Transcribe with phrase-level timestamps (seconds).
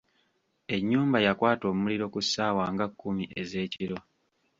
[0.75, 3.97] Enyumba yakwata omuliro ku ssaawa nga kkumi ez’ekiro.